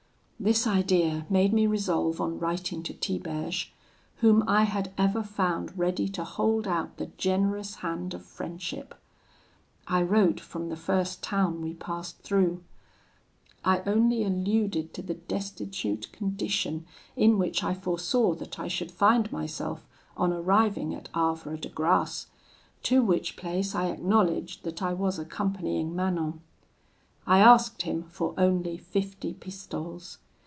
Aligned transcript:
"This 0.43 0.65
idea 0.65 1.27
made 1.29 1.53
me 1.53 1.67
resolve 1.67 2.19
on 2.19 2.39
writing 2.39 2.81
to 2.81 2.95
Tiberge, 2.95 3.71
whom 4.21 4.43
I 4.47 4.63
had 4.63 4.91
ever 4.97 5.21
found 5.21 5.77
ready 5.77 6.09
to 6.09 6.23
hold 6.23 6.67
out 6.67 6.97
the 6.97 7.11
generous 7.19 7.75
hand 7.75 8.15
of 8.15 8.25
friendship. 8.25 8.95
I 9.87 10.01
wrote 10.01 10.39
from 10.39 10.69
the 10.69 10.75
first 10.75 11.21
town 11.21 11.61
we 11.61 11.75
passed 11.75 12.17
through. 12.23 12.63
I 13.63 13.81
only 13.85 14.23
alluded 14.23 14.95
to 14.95 15.03
the 15.03 15.13
destitute 15.13 16.11
condition 16.11 16.87
in 17.15 17.37
which 17.37 17.63
I 17.63 17.75
foresaw 17.75 18.33
that 18.33 18.57
I 18.59 18.67
should 18.67 18.91
find 18.91 19.31
myself 19.31 19.85
on 20.17 20.33
arriving 20.33 20.95
at 20.95 21.07
Havre 21.13 21.55
de 21.55 21.69
Grace, 21.69 22.25
to 22.81 23.03
which 23.03 23.37
place 23.37 23.75
I 23.75 23.89
acknowledged 23.89 24.63
that 24.63 24.81
I 24.81 24.91
was 24.95 25.19
accompanying 25.19 25.95
Manon. 25.95 26.41
I 27.27 27.37
asked 27.37 27.83
him 27.83 28.05
for 28.09 28.33
only 28.39 28.75
fifty 28.79 29.33
pistoles. 29.35 30.17